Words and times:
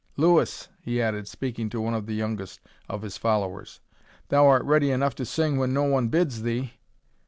Louis," 0.17 0.67
he 0.81 0.99
added, 0.99 1.27
speaking 1.27 1.69
to 1.69 1.79
one 1.79 1.93
of 1.93 2.07
the 2.07 2.15
youngest 2.15 2.59
of 2.89 3.03
his 3.03 3.17
followers, 3.17 3.81
"thou 4.29 4.47
art 4.47 4.65
ready 4.65 4.89
enough 4.89 5.13
to 5.17 5.25
sing 5.27 5.57
when 5.59 5.75
no 5.75 5.83
one 5.83 6.07
bids 6.07 6.41
thee." 6.41 6.73